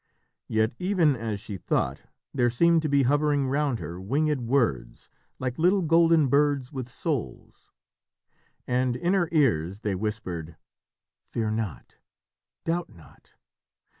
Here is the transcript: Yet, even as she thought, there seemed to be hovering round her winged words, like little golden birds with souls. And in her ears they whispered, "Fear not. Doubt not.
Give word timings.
Yet, 0.47 0.73
even 0.79 1.15
as 1.15 1.39
she 1.39 1.57
thought, 1.57 2.01
there 2.33 2.49
seemed 2.49 2.81
to 2.81 2.89
be 2.89 3.03
hovering 3.03 3.45
round 3.47 3.77
her 3.77 4.01
winged 4.01 4.41
words, 4.41 5.11
like 5.37 5.59
little 5.59 5.83
golden 5.83 6.25
birds 6.27 6.73
with 6.73 6.89
souls. 6.89 7.69
And 8.65 8.95
in 8.95 9.13
her 9.13 9.29
ears 9.31 9.81
they 9.81 9.93
whispered, 9.93 10.55
"Fear 11.23 11.51
not. 11.51 11.97
Doubt 12.65 12.89
not. 12.89 13.33